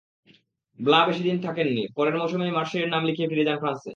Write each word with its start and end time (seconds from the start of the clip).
Blanc 0.79 1.03
বেশি 1.07 1.21
দিন 1.23 1.37
থাকেননি, 1.41 1.83
পরের 1.95 2.15
মৌসুমেই 2.17 2.51
মার্শেইয়ে 2.51 2.87
নাম 2.87 3.03
লিখিয়ে 3.05 3.29
ফিরে 3.29 3.43
যান 3.43 3.57
ফ্রান্সে। 3.59 3.89